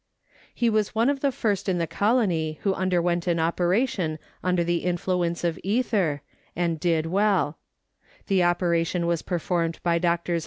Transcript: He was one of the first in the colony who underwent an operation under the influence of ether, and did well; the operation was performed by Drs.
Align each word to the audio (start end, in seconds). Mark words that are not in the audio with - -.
He 0.51 0.67
was 0.67 0.95
one 0.95 1.11
of 1.11 1.19
the 1.19 1.31
first 1.31 1.69
in 1.69 1.77
the 1.77 1.85
colony 1.85 2.57
who 2.63 2.73
underwent 2.73 3.27
an 3.27 3.39
operation 3.39 4.17
under 4.43 4.63
the 4.63 4.77
influence 4.77 5.43
of 5.43 5.59
ether, 5.63 6.23
and 6.55 6.79
did 6.79 7.05
well; 7.05 7.59
the 8.25 8.41
operation 8.43 9.05
was 9.05 9.21
performed 9.21 9.79
by 9.83 9.99
Drs. 9.99 10.39